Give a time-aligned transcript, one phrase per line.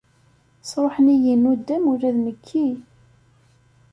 [0.69, 2.67] Sruḥen-iyi nuddam ula d nekki.